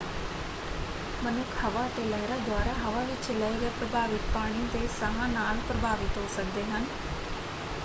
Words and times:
ਮਨੁੱਖ 1.21 1.53
ਹਵਾ 1.57 1.85
ਅਤੇ 1.87 2.03
ਲਹਿਰਾਂ 2.03 2.37
ਦੁਆਰਾ 2.39 2.73
ਹਵਾ 2.79 3.03
ਵਿੱਚ 3.03 3.29
ਲਏ 3.31 3.59
ਗਏ 3.59 3.69
ਪ੍ਰਭਾਵਿਤ 3.79 4.21
ਪਾਣੀ 4.33 4.67
ਦੇ 4.73 4.87
ਸਾਹ 4.99 5.27
ਨਾਲ 5.29 5.59
ਪ੍ਰਭਾਵਿਤ 5.67 6.17
ਹੋ 6.17 6.27
ਸਕਦੇ 6.35 6.63
ਹਨ। 6.65 6.85